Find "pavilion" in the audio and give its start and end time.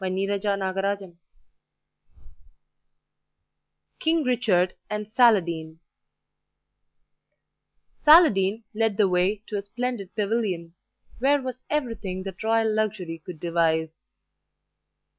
10.15-10.73